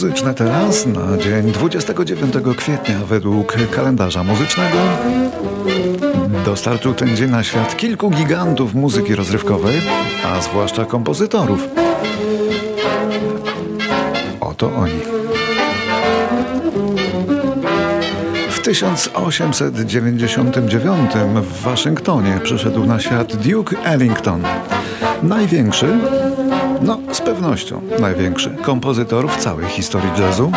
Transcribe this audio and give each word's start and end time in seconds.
muzyczne 0.00 0.34
teraz 0.34 0.86
na 0.86 1.18
dzień 1.18 1.52
29 1.52 2.34
kwietnia 2.56 2.98
według 3.08 3.56
kalendarza 3.70 4.24
muzycznego. 4.24 4.76
Dostarczył 6.44 6.94
ten 6.94 7.16
dzień 7.16 7.30
na 7.30 7.42
świat 7.42 7.76
kilku 7.76 8.10
gigantów 8.10 8.74
muzyki 8.74 9.14
rozrywkowej, 9.14 9.80
a 10.24 10.40
zwłaszcza 10.40 10.84
kompozytorów. 10.84 11.68
Oto 14.40 14.76
oni. 14.76 15.00
W 18.50 18.62
1899 18.62 21.10
w 21.34 21.62
Waszyngtonie 21.62 22.40
przyszedł 22.42 22.86
na 22.86 23.00
świat 23.00 23.36
Duke 23.36 23.76
Ellington. 23.84 24.42
Największy, 25.22 25.98
no 26.82 26.98
z 27.12 27.20
pewnością 27.20 27.80
największy 28.00 28.50
kompozytor 28.62 29.28
w 29.28 29.36
całej 29.36 29.66
historii 29.66 30.10
jazzu. 30.20 30.52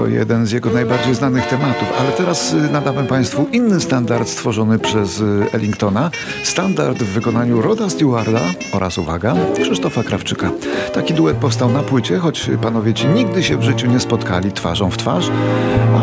To 0.00 0.06
jeden 0.06 0.46
z 0.46 0.52
jego 0.52 0.70
najbardziej 0.70 1.14
znanych 1.14 1.46
tematów. 1.46 1.88
Ale 2.00 2.12
teraz 2.12 2.52
y, 2.52 2.56
nadamy 2.56 3.04
Państwu 3.04 3.48
inny 3.52 3.80
standard 3.80 4.28
stworzony 4.28 4.78
przez 4.78 5.20
y, 5.20 5.46
Ellingtona. 5.52 6.10
Standard 6.44 6.98
w 6.98 7.12
wykonaniu 7.12 7.62
Roda 7.62 7.90
Stewarda 7.90 8.40
oraz, 8.72 8.98
uwaga, 8.98 9.34
Krzysztofa 9.62 10.02
Krawczyka. 10.02 10.50
Taki 10.94 11.14
duet 11.14 11.36
powstał 11.36 11.72
na 11.72 11.82
płycie, 11.82 12.18
choć 12.18 12.50
panowie 12.62 12.94
ci 12.94 13.06
nigdy 13.06 13.42
się 13.42 13.56
w 13.56 13.62
życiu 13.62 13.86
nie 13.86 14.00
spotkali 14.00 14.52
twarzą 14.52 14.90
w 14.90 14.96
twarz, 14.96 15.30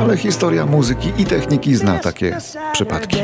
ale 0.02 0.17
historia 0.17 0.66
muzyki 0.66 1.11
i 1.17 1.25
techniki 1.25 1.75
zna 1.75 1.99
takie 1.99 2.38
przypadki. 2.73 3.17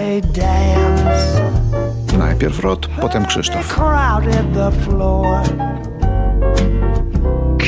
Najpierw 2.18 2.60
Rod, 2.60 2.88
potem 3.02 3.26
Krzysztof. 3.26 3.80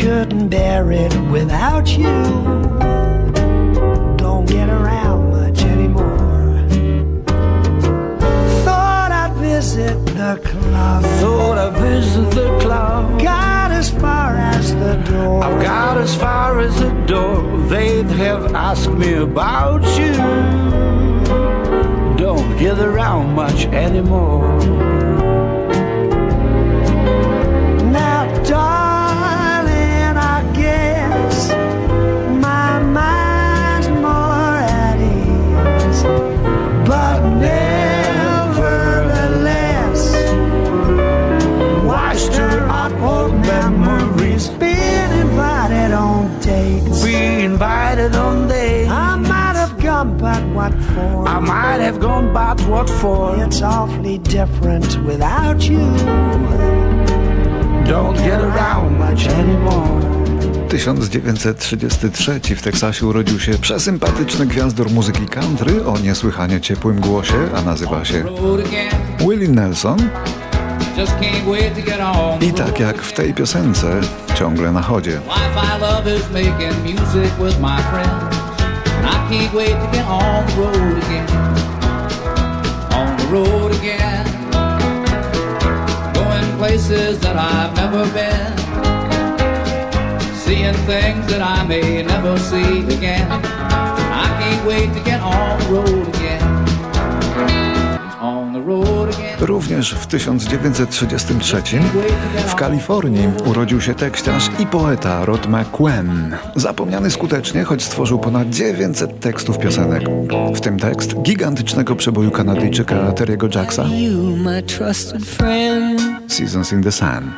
couldn't 0.05 0.49
bear 0.49 0.91
it 0.91 1.13
without 1.31 1.89
you. 1.97 2.94
Get 4.55 4.69
around 4.69 5.31
much 5.31 5.63
anymore. 5.63 6.65
Thought 8.63 9.11
I'd 9.11 9.33
visit 9.35 9.97
the 10.05 10.39
club. 10.41 11.03
Thought 11.19 11.57
I'd 11.57 11.77
visit 11.81 12.31
the 12.31 12.57
club. 12.61 13.21
Got 13.21 13.71
as 13.71 13.89
far 13.89 14.37
as 14.37 14.73
the 14.73 14.95
door. 15.11 15.43
I've 15.43 15.61
got 15.61 15.97
as 15.97 16.15
far 16.15 16.61
as 16.61 16.79
the 16.79 16.91
door. 17.05 17.43
They'd 17.67 18.05
have 18.23 18.55
asked 18.55 18.91
me 18.91 19.15
about 19.15 19.83
you. 19.99 20.13
Don't 22.15 22.57
get 22.57 22.79
around 22.79 23.35
much 23.35 23.65
anymore. 23.65 24.84
I 50.73 51.39
might 51.39 51.81
have 51.81 51.99
gone, 51.99 52.33
but 52.33 52.61
what 52.67 52.89
for? 52.89 53.35
It's 53.43 53.61
awfully 53.61 54.19
different 54.19 54.97
without 55.05 55.69
you. 55.69 55.79
Don't 57.85 58.17
get 58.17 58.41
around 58.41 58.97
much 58.97 59.27
anymore. 59.27 60.15
1933 60.69 62.55
w 62.55 62.61
Teksasie 62.61 63.07
urodził 63.07 63.39
się 63.39 63.51
przesympatyczny 63.57 64.45
gwiazdor 64.45 64.91
muzyki 64.91 65.25
country 65.25 65.85
o 65.85 65.97
niesłychanie 65.97 66.61
ciepłym 66.61 66.99
głosie, 66.99 67.49
a 67.55 67.61
nazywa 67.61 68.05
się 68.05 68.23
Willie 69.19 69.47
Nelson. 69.47 69.97
I 72.41 72.53
tak 72.53 72.79
jak 72.79 73.01
w 73.01 73.13
tej 73.13 73.33
piosence, 73.33 74.01
ciągle 74.35 74.71
na 74.71 74.81
chodzie. 74.81 75.21
I 79.07 79.27
can't 79.29 79.53
wait 79.53 79.75
to 79.83 79.89
get 79.91 80.05
on 80.05 80.45
the 80.47 80.53
road 80.61 80.97
again. 81.03 81.29
On 82.93 83.17
the 83.17 83.27
road 83.35 83.71
again. 83.79 84.25
Going 86.13 86.57
places 86.57 87.19
that 87.19 87.35
I've 87.35 87.75
never 87.75 88.03
been. 88.13 88.53
Seeing 90.35 90.77
things 90.85 91.25
that 91.27 91.41
I 91.41 91.65
may 91.65 92.03
never 92.03 92.37
see 92.37 92.85
again. 92.95 93.29
I 93.31 94.27
can't 94.39 94.65
wait 94.67 94.93
to 94.93 94.99
get 95.03 95.21
on 95.21 95.59
the 95.59 95.65
road 95.75 96.07
again. 96.15 96.43
On 98.19 98.53
the 98.53 98.61
road 98.61 99.09
again. 99.09 99.24
Również 99.39 99.93
w 99.93 100.07
1933 100.07 101.61
w 102.47 102.55
Kalifornii 102.55 103.29
urodził 103.45 103.81
się 103.81 103.93
tekściarz 103.93 104.49
i 104.59 104.65
poeta 104.65 105.25
Rod 105.25 105.47
McQueen. 105.47 106.35
Zapomniany 106.55 107.11
skutecznie, 107.11 107.63
choć 107.63 107.83
stworzył 107.83 108.19
ponad 108.19 108.49
900 108.49 109.19
tekstów 109.19 109.59
piosenek. 109.59 110.03
W 110.55 110.59
tym 110.59 110.79
tekst 110.79 111.21
gigantycznego 111.21 111.95
przeboju 111.95 112.31
Kanadyjczyka 112.31 113.11
Terry'ego 113.11 113.55
Jacksa 113.55 113.85
Seasons 116.27 116.73
in 116.73 116.83
the 116.83 116.91
Sun. 116.91 117.31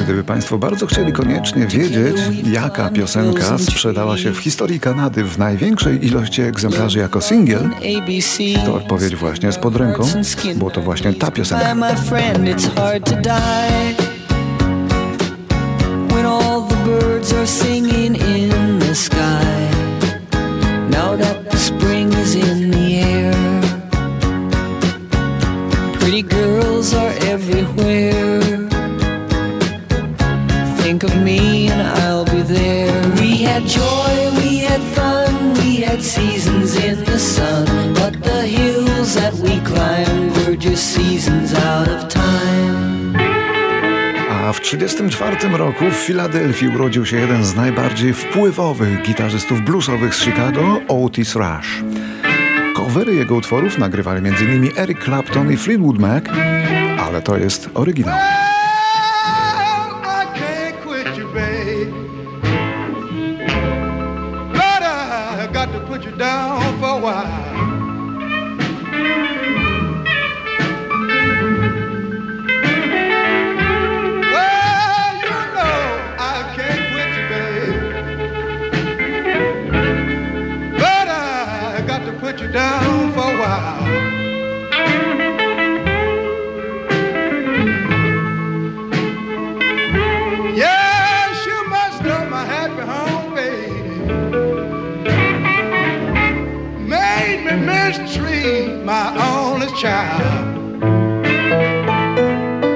Gdyby 0.00 0.24
Państwo 0.24 0.58
bardzo 0.58 0.86
chcieli 0.86 1.12
koniecznie 1.12 1.66
wiedzieć, 1.66 2.16
jaka 2.52 2.88
piosenka 2.90 3.58
sprzedała 3.58 4.18
się 4.18 4.32
w 4.32 4.38
historii 4.38 4.80
Kanady 4.80 5.24
w 5.24 5.38
największej 5.38 6.06
ilości 6.06 6.42
egzemplarzy 6.42 6.98
jako 6.98 7.20
singiel, 7.20 7.70
to 8.66 8.74
odpowiedź 8.74 9.16
właśnie 9.16 9.46
jest 9.46 9.58
pod 9.58 9.76
ręką, 9.76 10.02
bo 10.56 10.70
to 10.70 10.80
właśnie 10.82 11.12
ta 11.12 11.30
piosenka. 11.30 11.74
singing 17.46 18.16
in 18.16 18.78
the 18.80 18.94
sky. 18.94 19.70
Now 20.90 21.16
that 21.16 21.35
and 31.64 31.82
I'll 32.00 32.24
be 32.24 32.42
there. 32.42 32.92
We 33.20 33.44
had 33.48 33.62
joy, 33.66 34.12
we 34.40 34.58
had 34.68 34.82
fun, 34.94 35.54
we 35.54 35.70
had 35.86 36.00
seasons 36.02 36.76
in 36.76 37.04
the 37.04 37.18
sun. 37.18 37.94
But 37.94 38.14
the 38.22 38.42
hills 38.46 39.14
that 39.14 39.34
we 39.34 39.60
climbed 39.60 40.36
were 40.36 40.56
just 40.56 40.84
seasons 40.94 41.54
out 41.54 41.88
of 41.88 42.08
time. 42.08 43.16
A 44.30 44.52
w 44.52 44.60
1934 44.60 45.56
roku 45.56 45.84
w 45.90 45.94
Filadelfii 45.94 46.68
urodził 46.68 47.06
się 47.06 47.16
jeden 47.16 47.44
z 47.44 47.54
najbardziej 47.54 48.12
wpływowych 48.12 49.02
gitarzystów 49.02 49.60
bluesowych 49.60 50.14
z 50.14 50.20
Chicago, 50.20 50.80
Otis 50.88 51.34
Rush. 51.34 51.84
Covery 52.76 53.14
jego 53.14 53.34
utworów 53.34 53.78
nagrywali 53.78 54.18
m.in. 54.18 54.70
Eric 54.76 55.04
Clapton 55.04 55.52
i 55.52 55.56
Fleetwood 55.56 55.98
Mac, 55.98 56.24
ale 56.98 57.22
to 57.22 57.36
jest 57.36 57.70
oryginał. 57.74 58.18
Down 66.16 66.80
for 66.80 66.86
a 66.86 66.98
while. 66.98 67.55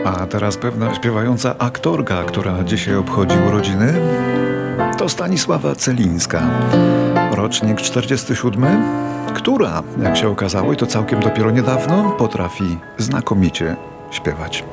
A 0.05 0.27
teraz 0.27 0.57
pewna 0.57 0.95
śpiewająca 0.95 1.55
aktorka, 1.59 2.25
która 2.25 2.65
dzisiaj 2.65 2.97
obchodzi 2.97 3.37
urodziny, 3.49 3.95
to 4.99 5.09
Stanisława 5.09 5.75
Celińska. 5.75 6.41
Rocznik 7.31 7.81
47, 7.81 8.83
która, 9.35 9.83
jak 10.03 10.17
się 10.17 10.29
okazało, 10.29 10.73
i 10.73 10.77
to 10.77 10.87
całkiem 10.87 11.21
dopiero 11.21 11.51
niedawno, 11.51 12.11
potrafi 12.11 12.79
znakomicie 12.99 13.77
śpiewać. 14.11 14.65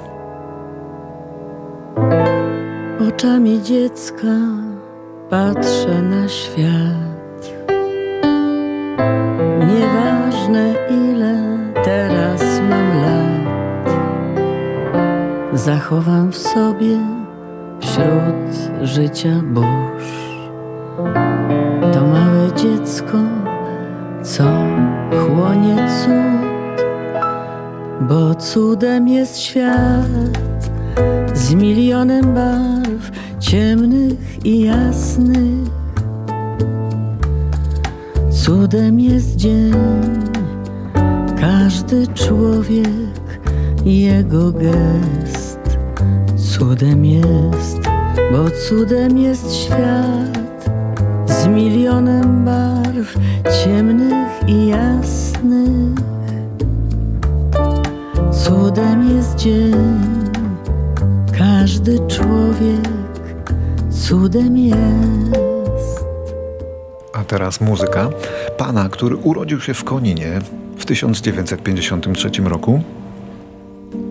Oczami 3.10 3.64
dziecka 3.64 4.28
patrzę 5.30 6.02
na 6.02 6.28
świat. 6.28 7.18
Nieważne 10.48 10.74
ile 10.90 11.36
teraz 11.84 12.42
mam 12.70 13.02
lat, 13.02 13.90
zachowam 15.54 16.32
w 16.32 16.38
sobie 16.38 17.00
wśród 17.80 18.72
życia 18.82 19.42
burz. 19.44 20.48
To 21.94 22.02
małe 22.02 22.54
dziecko, 22.56 23.18
co 24.24 24.44
chłonie 25.12 25.76
cud, 26.04 26.86
bo 28.02 28.36
cudem 28.36 29.08
jest 29.08 29.40
świat 29.40 30.40
z 31.34 31.54
milionem 31.54 32.34
barw 32.34 33.12
ciemnych 33.40 34.46
i 34.46 34.62
jasnych. 34.62 35.68
Cudem 38.30 39.00
jest 39.00 39.36
dzień, 39.36 39.74
każdy 41.40 42.08
człowiek, 42.08 43.40
jego 43.86 44.52
gest. 44.52 45.60
Cudem 46.36 47.06
jest, 47.06 47.80
bo 48.32 48.52
cudem 48.68 49.18
jest 49.18 49.56
świat 49.56 50.70
z 51.26 51.48
milionem 51.48 52.46
barw 52.46 53.16
ciemnych 53.64 54.48
i 54.48 54.68
jasnych. 54.68 55.98
Cudem 58.32 59.16
jest 59.16 59.36
dzień 59.36 59.98
każdy 61.38 62.08
człowiek 62.08 63.54
cudem 63.90 64.58
jest. 64.58 66.06
A 67.14 67.24
teraz 67.24 67.62
muzyka 67.62 68.10
pana, 68.58 68.90
który 68.90 69.16
urodził 69.16 69.62
się 69.62 69.74
w 69.74 69.84
Koninie 69.84 70.40
1953 70.88 72.30
roku 72.46 72.82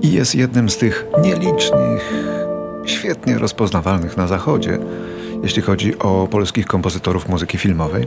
i 0.02 0.12
jest 0.12 0.34
jednym 0.34 0.70
z 0.70 0.76
tych 0.76 1.06
nielicznych, 1.22 2.14
świetnie 2.84 3.38
rozpoznawalnych 3.38 4.16
na 4.16 4.26
zachodzie, 4.26 4.78
jeśli 5.42 5.62
chodzi 5.62 5.98
o 5.98 6.28
polskich 6.30 6.66
kompozytorów 6.66 7.28
muzyki 7.28 7.58
filmowej. 7.58 8.06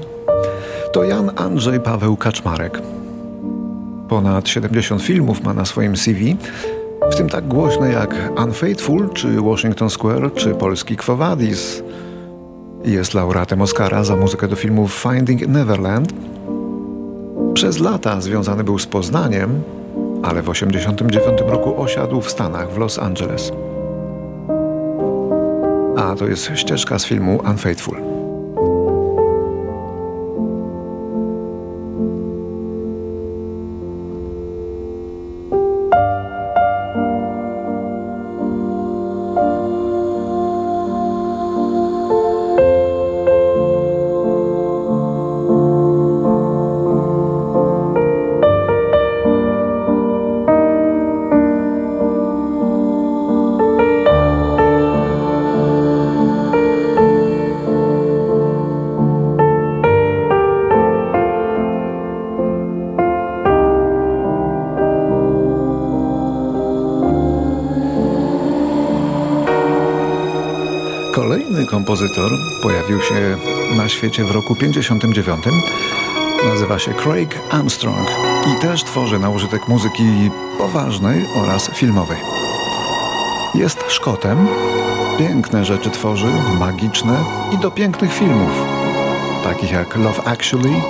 To 0.94 1.04
Jan 1.04 1.32
Andrzej 1.36 1.80
Paweł 1.80 2.18
Kaczmarek. 2.18 2.82
Ponad 4.10 4.50
70 4.50 5.02
filmów 5.02 5.44
ma 5.44 5.54
na 5.54 5.66
swoim 5.66 5.98
CV, 5.98 6.38
w 7.12 7.16
tym 7.16 7.30
tak 7.30 7.48
głośne 7.48 7.92
jak 7.92 8.16
Unfaithful, 8.46 9.10
czy 9.14 9.42
Washington 9.42 9.90
Square, 9.90 10.34
czy 10.36 10.56
polski 10.56 10.98
Quo 10.98 11.16
Vadis. 11.16 11.84
Jest 12.86 13.14
laureatem 13.14 13.62
Oscara 13.62 14.04
za 14.04 14.16
muzykę 14.16 14.48
do 14.48 14.56
filmów 14.56 14.94
Finding 14.94 15.48
Neverland. 15.48 16.14
Przez 17.60 17.80
lata 17.80 18.22
związany 18.22 18.64
był 18.64 18.80
z 18.80 18.86
Poznaniem, 18.88 19.62
ale 20.24 20.42
w 20.42 20.46
1989 20.46 21.52
roku 21.52 21.82
osiadł 21.82 22.22
w 22.22 22.30
Stanach, 22.32 22.72
w 22.72 22.78
Los 22.78 23.00
Angeles. 23.00 23.52
A 25.98 26.16
to 26.16 26.28
jest 26.28 26.52
ścieżka 26.56 27.00
z 27.00 27.06
filmu 27.06 27.42
Unfaithful. 27.50 28.09
Kompozytor 71.80 72.32
pojawił 72.62 73.02
się 73.02 73.38
na 73.76 73.90
świecie 73.90 74.26
w 74.26 74.32
roku 74.32 74.56
59. 74.56 75.46
Nazywa 76.46 76.80
się 76.80 76.94
Craig 76.94 77.40
Armstrong 77.50 78.10
i 78.48 78.62
też 78.62 78.84
tworzy 78.84 79.20
na 79.20 79.30
użytek 79.30 79.68
muzyki 79.68 80.32
poważnej 80.58 81.26
oraz 81.36 81.72
filmowej. 81.74 82.18
Jest 83.56 83.84
Szkotem, 83.88 84.48
piękne 85.20 85.66
rzeczy 85.66 85.90
tworzy, 85.90 86.28
magiczne 86.60 87.18
i 87.52 87.58
do 87.58 87.72
pięknych 87.72 88.14
filmów, 88.14 88.52
takich 89.44 89.72
jak 89.72 89.96
Love 89.96 90.24
Actually, 90.24 90.82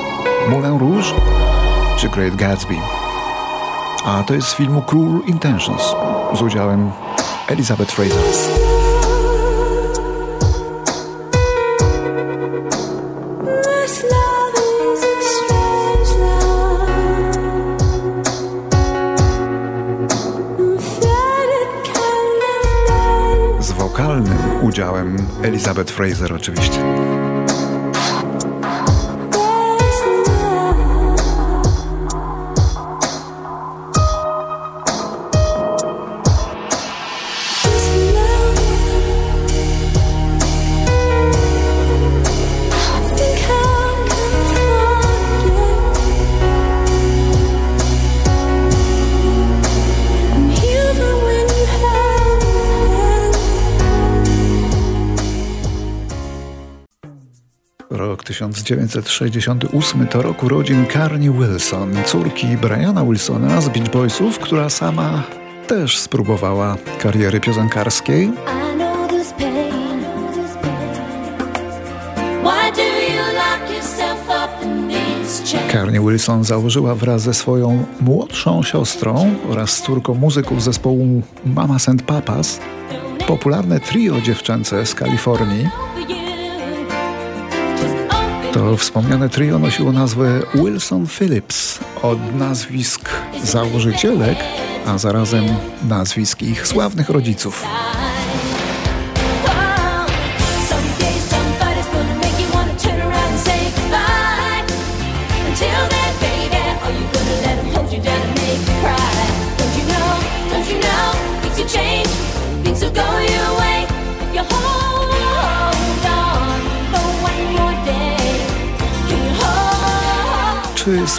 Moulin 0.49 0.79
Rouge 0.79 1.13
czy 1.97 2.09
Great 2.09 2.35
Gatsby. 2.35 2.75
A 4.05 4.23
to 4.23 4.33
jest 4.33 4.47
z 4.47 4.55
filmu 4.55 4.81
Cruel 4.81 5.21
Intentions 5.27 5.95
z 6.33 6.41
udziałem 6.41 6.91
Elizabeth 7.47 7.91
Fraser. 7.91 8.68
Elizabeth 25.43 25.91
Fraser 25.91 26.33
oczywiście. 26.33 26.79
1968 58.47 60.07
to 60.07 60.21
rok 60.21 60.43
urodzin 60.43 60.85
Carney 60.93 61.29
Wilson, 61.29 61.95
córki 62.05 62.47
Briana 62.47 63.03
Wilsona 63.03 63.61
z 63.61 63.69
Beach 63.69 63.89
Boysów, 63.89 64.39
która 64.39 64.69
sama 64.69 65.23
też 65.67 65.99
spróbowała 65.99 66.77
kariery 66.99 67.39
piosenkarskiej. 67.39 68.31
Carney 75.71 75.99
Wilson 75.99 76.43
założyła 76.43 76.95
wraz 76.95 77.21
ze 77.21 77.33
swoją 77.33 77.85
młodszą 78.01 78.63
siostrą 78.63 79.35
oraz 79.49 79.69
z 79.69 79.81
córką 79.81 80.13
muzyków 80.13 80.63
zespołu 80.63 81.21
Mamas 81.45 81.89
and 81.89 82.03
Papas 82.03 82.59
popularne 83.27 83.79
trio 83.79 84.21
dziewczęce 84.21 84.85
z 84.85 84.95
Kalifornii. 84.95 85.88
To 88.53 88.77
wspomniane 88.77 89.29
trio 89.29 89.59
nosiło 89.59 89.91
nazwę 89.91 90.41
Wilson 90.55 91.07
Phillips 91.07 91.79
od 92.01 92.35
nazwisk 92.35 93.09
założycielek, 93.43 94.37
a 94.85 94.97
zarazem 94.97 95.45
nazwisk 95.83 96.41
ich 96.41 96.67
sławnych 96.67 97.09
rodziców. 97.09 97.65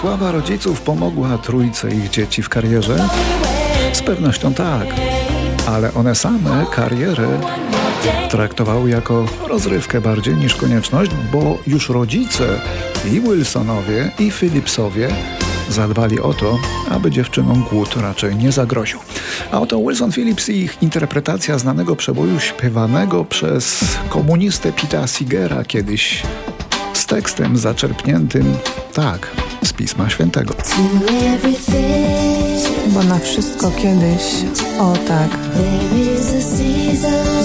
Sława 0.01 0.33
rodziców 0.33 0.81
pomogła 0.81 1.39
trójce 1.39 1.91
ich 1.91 2.11
dzieci 2.11 2.43
w 2.43 2.49
karierze? 2.49 3.09
Z 3.93 4.03
pewnością 4.03 4.55
tak, 4.55 4.87
ale 5.67 5.95
one 5.95 6.15
same 6.15 6.67
karierę 6.73 7.41
traktowały 8.31 8.91
jako 8.91 9.27
rozrywkę 9.49 10.01
bardziej 10.01 10.35
niż 10.35 10.55
konieczność, 10.55 11.11
bo 11.33 11.59
już 11.67 11.89
rodzice 11.89 12.61
i 13.13 13.21
Wilsonowie 13.21 14.11
i 14.19 14.31
Phillipsowie 14.31 15.09
zadbali 15.69 16.21
o 16.21 16.35
to, 16.35 16.59
aby 16.91 17.11
dziewczynom 17.11 17.65
głód 17.71 17.97
raczej 17.97 18.37
nie 18.37 18.53
zagroził. 18.53 18.99
A 19.53 19.61
oto 19.61 19.79
Wilson 19.79 20.13
Phillips 20.13 20.49
i 20.49 20.57
ich 20.57 20.83
interpretacja 20.83 21.59
znanego 21.59 21.97
przeboju 21.97 22.41
śpiewanego 22.41 23.25
przez 23.25 23.85
komunistę 24.09 24.73
Pita 24.73 25.07
Sigera 25.07 25.65
kiedyś 25.65 26.23
tekstem 27.11 27.57
zaczerpniętym, 27.57 28.57
tak, 28.95 29.31
z 29.65 29.73
Pisma 29.73 30.11
Świętego. 30.11 30.55
Bo 32.87 33.03
na 33.03 33.19
wszystko 33.19 33.71
kiedyś, 33.71 34.23
o 34.79 34.93
tak, 35.09 35.29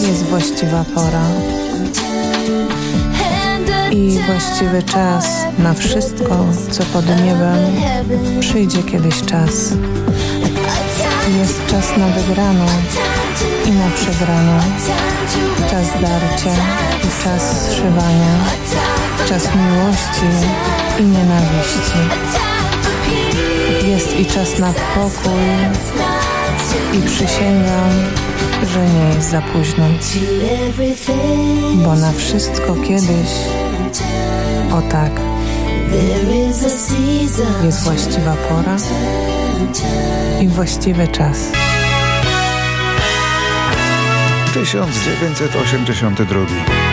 jest 0.08 0.24
właściwa 0.24 0.86
pora 0.96 1.28
i 3.92 4.20
właściwy 4.28 4.84
czas 4.84 5.28
na 5.60 5.74
wszystko, 5.74 6.46
co 6.72 6.84
pod 6.84 7.06
niebem. 7.08 7.60
Przyjdzie 8.40 8.84
kiedyś 8.84 9.22
czas. 9.22 9.74
Jest 11.40 11.66
czas 11.68 11.98
na 11.98 12.08
wygraną 12.08 12.66
i 13.66 13.72
na 13.72 13.90
przegraną. 13.96 14.60
Czas 15.70 16.02
darcia 16.02 16.56
i 17.04 17.24
czas 17.24 17.70
zszywania. 17.70 18.36
Czas 19.30 19.50
miłości 19.56 20.26
i 21.00 21.04
nienawiści. 21.04 22.00
Jest 23.88 24.20
i 24.20 24.26
czas 24.26 24.60
na 24.60 24.74
pokój 24.74 25.42
i 26.94 27.02
przysięgam, 27.02 27.90
że 28.74 28.88
nie 28.88 29.16
jest 29.16 29.30
za 29.30 29.42
późno. 29.42 29.86
Bo 31.76 31.96
na 31.96 32.12
wszystko 32.12 32.76
kiedyś, 32.76 33.30
o 34.72 34.82
tak, 34.82 35.12
jest 37.64 37.84
właściwa 37.84 38.36
pora 38.50 38.76
i 40.42 40.48
właściwy 40.48 41.08
czas. 41.08 41.38
1982 44.54 46.85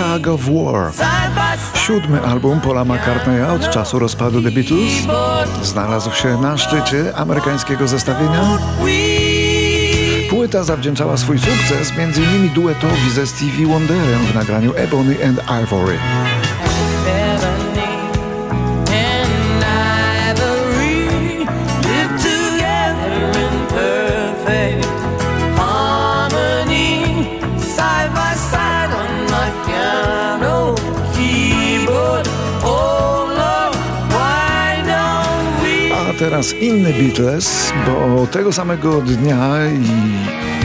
Tag 0.00 0.28
of 0.28 0.48
War. 0.48 0.92
Siódmy 1.74 2.20
album 2.20 2.60
Paula 2.60 2.84
McCartneya 2.84 3.52
od 3.54 3.70
czasu 3.70 3.98
rozpadu 3.98 4.42
The 4.42 4.50
Beatles 4.50 4.92
znalazł 5.62 6.12
się 6.12 6.40
na 6.40 6.58
szczycie 6.58 7.16
amerykańskiego 7.16 7.88
zestawienia. 7.88 8.58
Płyta 10.30 10.64
zawdzięczała 10.64 11.16
swój 11.16 11.38
sukces 11.38 11.92
m.in. 11.98 12.48
duetowi 12.54 13.10
ze 13.10 13.26
Stevie 13.26 13.66
Wonderem 13.66 14.26
w 14.32 14.34
nagraniu 14.34 14.72
Ebony 14.76 15.16
and 15.28 15.40
Ivory. 15.62 15.98
Teraz 36.30 36.54
inny 36.54 36.92
Beatles, 36.92 37.72
bo 37.86 38.26
tego 38.26 38.52
samego 38.52 39.00
dnia 39.00 39.56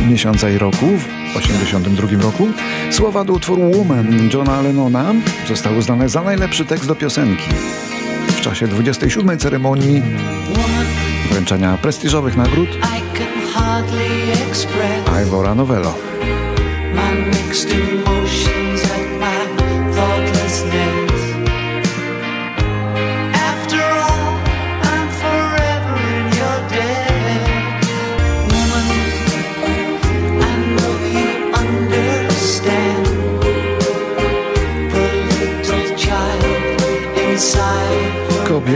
i 0.02 0.10
miesiąca 0.10 0.50
i 0.50 0.58
roku, 0.58 0.86
w 0.86 1.42
1982 1.42 2.24
roku, 2.24 2.48
słowa 2.92 3.24
do 3.24 3.34
utworu 3.34 3.72
Woman 3.72 4.30
Johna 4.34 4.62
Lennona 4.62 5.14
zostały 5.48 5.78
uznane 5.78 6.10
za 6.10 6.22
najlepszy 6.22 6.66
tekst 6.66 6.88
do 6.88 6.96
piosenki. 6.96 7.50
W 8.28 8.42
czasie 8.42 8.68
27. 8.68 9.40
ceremonii 9.40 10.02
wręczenia 11.32 11.78
prestiżowych 11.78 12.38
nagród 12.38 12.70
Ivora 15.24 15.56
Novello. 15.56 15.96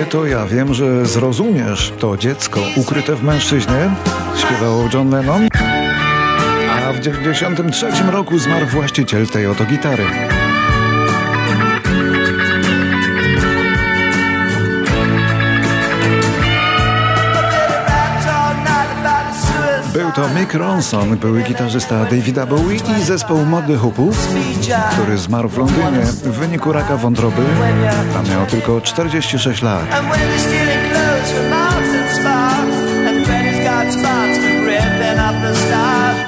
Kobieto, 0.09 0.25
ja 0.25 0.45
wiem, 0.45 0.73
że 0.73 1.05
zrozumiesz 1.05 1.93
to 1.99 2.17
dziecko 2.17 2.59
ukryte 2.75 3.15
w 3.15 3.23
mężczyźnie, 3.23 3.91
śpiewał 4.37 4.89
John 4.93 5.09
Lennon. 5.09 5.47
A 6.69 6.93
w 6.93 6.99
1993 6.99 8.11
roku 8.11 8.39
zmarł 8.39 8.65
właściciel 8.65 9.27
tej 9.27 9.47
oto 9.47 9.65
gitary. 9.65 10.03
To 20.19 20.29
Mick 20.39 20.53
Ronson, 20.53 21.17
były 21.17 21.43
gitarzysta 21.43 22.05
Davida 22.05 22.45
Bowie 22.45 22.77
i 22.99 23.03
zespoł 23.03 23.45
Mody 23.45 23.77
Hoopów, 23.77 24.27
który 24.91 25.17
zmarł 25.17 25.49
w 25.49 25.57
Londynie 25.57 26.01
w 26.23 26.31
wyniku 26.31 26.71
raka 26.71 26.97
wątroby, 26.97 27.41
a 28.19 28.29
miał 28.29 28.45
tylko 28.45 28.81
46 28.81 29.61
lat. 29.61 29.83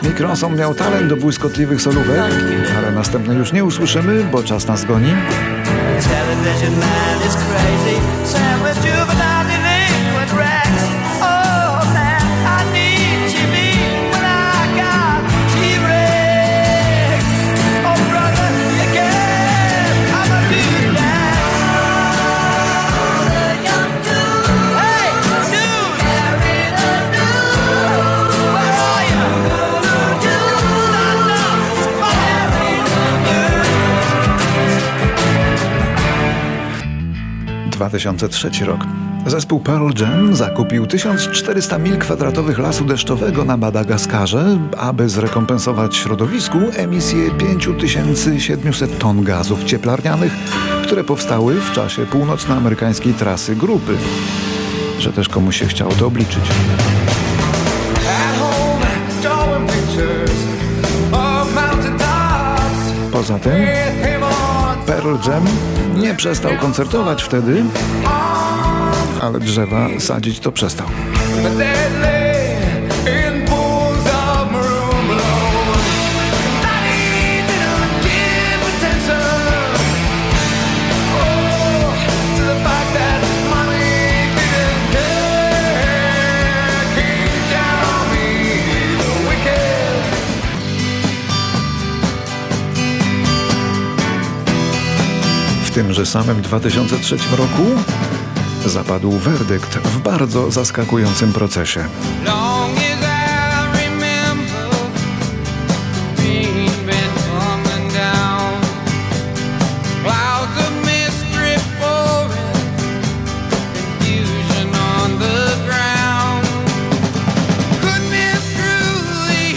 Nick 0.03 0.19
Ronson 0.19 0.55
miał 0.55 0.73
talent 0.73 1.07
do 1.07 1.17
błyskotliwych 1.17 1.81
solówek, 1.81 2.31
ale 2.77 2.91
następne 2.91 3.33
już 3.33 3.53
nie 3.53 3.65
usłyszymy, 3.65 4.23
bo 4.23 4.43
czas 4.43 4.67
nas 4.67 4.85
goni. 4.85 5.13
Television 6.03 6.79
man 6.79 7.27
is 7.27 7.35
crazy, 7.35 7.97
Sam 8.25 8.59
with 8.63 8.85
juvenile 8.85 9.30
2003 37.91 38.65
rok. 38.65 38.85
Zespół 39.25 39.59
Pearl 39.59 39.89
Jam 39.99 40.35
zakupił 40.35 40.87
1400 40.87 41.77
mil 41.77 41.97
kwadratowych 41.97 42.59
lasu 42.59 42.85
deszczowego 42.85 43.45
na 43.45 43.57
Madagaskarze, 43.57 44.57
aby 44.77 45.09
zrekompensować 45.09 45.95
środowisku 45.95 46.57
emisję 46.75 47.31
5700 47.31 48.99
ton 48.99 49.23
gazów 49.23 49.63
cieplarnianych, 49.63 50.31
które 50.83 51.03
powstały 51.03 51.55
w 51.55 51.71
czasie 51.71 52.05
północnoamerykańskiej 52.05 53.13
trasy 53.13 53.55
grupy. 53.55 53.97
Że 54.99 55.13
też 55.13 55.29
komuś 55.29 55.59
się 55.59 55.65
chciało 55.65 55.91
to 55.91 56.07
obliczyć. 56.07 56.43
Poza 63.11 63.39
tym 63.39 63.53
Pearl 64.91 65.15
Jam 65.27 65.45
nie 65.95 66.15
przestał 66.15 66.57
koncertować 66.57 67.23
wtedy, 67.23 67.63
ale 69.21 69.39
drzewa 69.39 69.87
sadzić 69.99 70.39
to 70.39 70.51
przestał. 70.51 70.87
Tymże 95.81 96.05
samym 96.05 96.41
2003 96.41 97.17
roku 97.37 97.63
zapadł 98.65 99.11
werdykt 99.11 99.77
w 99.77 99.99
bardzo 99.99 100.51
zaskakującym 100.51 101.33
procesie. 101.33 101.83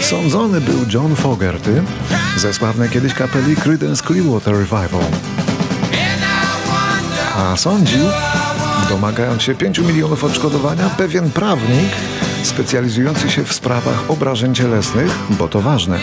Sądzony 0.01 0.61
był 0.61 0.85
John 0.93 1.15
Fogerty 1.15 1.83
ze 2.37 2.53
sławnej 2.53 2.89
kiedyś 2.89 3.13
kapeli 3.13 3.55
Creedence 3.55 4.03
Clearwater 4.03 4.53
Revival. 4.53 5.44
A 7.37 7.57
sądził, 7.57 8.05
domagając 8.89 9.41
się 9.41 9.55
5 9.55 9.79
milionów 9.79 10.23
odszkodowania, 10.23 10.89
pewien 10.89 11.31
prawnik 11.31 11.89
specjalizujący 12.43 13.31
się 13.31 13.43
w 13.43 13.53
sprawach 13.53 14.11
obrażeń 14.11 14.55
cielesnych, 14.55 15.17
bo 15.29 15.47
to 15.47 15.61
ważne. 15.61 15.99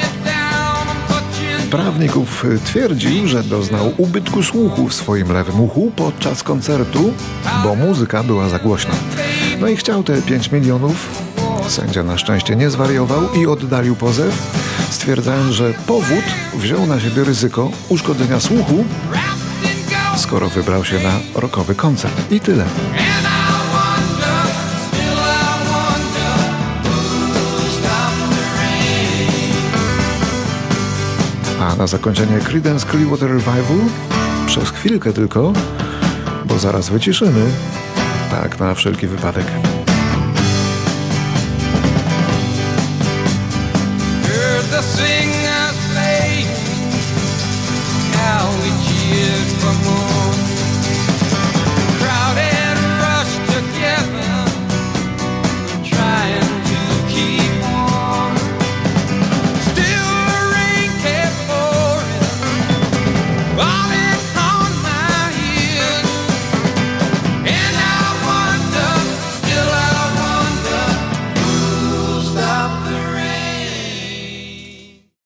Prawników 1.70 2.44
twierdził, 2.64 3.28
że 3.28 3.42
doznał 3.42 3.92
ubytku 3.96 4.42
słuchu 4.42 4.88
w 4.88 4.94
swoim 4.94 5.32
lewym 5.32 5.60
uchu 5.60 5.92
podczas 5.96 6.42
koncertu, 6.42 7.12
bo 7.62 7.74
muzyka 7.74 8.22
była 8.22 8.48
za 8.48 8.58
głośna. 8.58 8.94
No 9.60 9.68
i 9.68 9.76
chciał 9.76 10.02
te 10.02 10.22
5 10.22 10.52
milionów 10.52 11.08
Sędzia 11.68 12.02
na 12.02 12.18
szczęście 12.18 12.56
nie 12.56 12.70
zwariował 12.70 13.34
i 13.34 13.46
oddalił 13.46 13.96
pozew, 13.96 14.52
stwierdzając, 14.90 15.54
że 15.54 15.74
powód 15.86 16.24
wziął 16.54 16.86
na 16.86 17.00
siebie 17.00 17.24
ryzyko 17.24 17.70
uszkodzenia 17.88 18.40
słuchu, 18.40 18.84
skoro 20.16 20.48
wybrał 20.48 20.84
się 20.84 20.98
na 20.98 21.40
rokowy 21.40 21.74
koncert. 21.74 22.32
I 22.32 22.40
tyle. 22.40 22.64
A 31.60 31.76
na 31.76 31.86
zakończenie 31.86 32.38
Creedence 32.38 32.86
Clearwater 32.86 33.30
Revival 33.30 33.78
przez 34.46 34.70
chwilkę 34.70 35.12
tylko, 35.12 35.52
bo 36.44 36.58
zaraz 36.58 36.88
wyciszymy. 36.88 37.50
Tak, 38.30 38.60
na 38.60 38.74
wszelki 38.74 39.06
wypadek. 39.06 39.46
The 44.70 44.82
sing 44.82 45.41